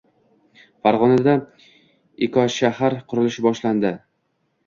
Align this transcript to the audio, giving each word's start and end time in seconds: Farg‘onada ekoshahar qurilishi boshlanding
Farg‘onada 0.85 1.33
ekoshahar 2.27 2.97
qurilishi 3.13 3.43
boshlanding 3.49 4.01